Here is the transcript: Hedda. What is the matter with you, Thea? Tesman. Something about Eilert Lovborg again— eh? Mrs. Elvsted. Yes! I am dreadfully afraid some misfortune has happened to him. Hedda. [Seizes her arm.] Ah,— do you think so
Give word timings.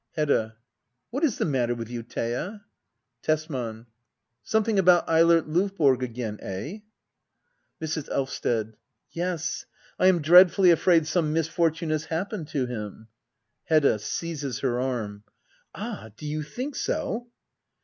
Hedda. 0.15 0.57
What 1.11 1.23
is 1.23 1.37
the 1.37 1.45
matter 1.45 1.75
with 1.75 1.87
you, 1.87 2.01
Thea? 2.01 2.65
Tesman. 3.21 3.85
Something 4.41 4.79
about 4.79 5.07
Eilert 5.07 5.47
Lovborg 5.47 6.01
again— 6.01 6.39
eh? 6.41 6.79
Mrs. 7.79 8.09
Elvsted. 8.09 8.73
Yes! 9.11 9.67
I 9.99 10.07
am 10.07 10.23
dreadfully 10.23 10.71
afraid 10.71 11.05
some 11.05 11.33
misfortune 11.33 11.91
has 11.91 12.05
happened 12.05 12.47
to 12.47 12.65
him. 12.65 13.09
Hedda. 13.65 13.99
[Seizes 13.99 14.61
her 14.61 14.79
arm.] 14.79 15.23
Ah,— 15.75 16.09
do 16.17 16.25
you 16.25 16.41
think 16.41 16.75
so 16.75 17.27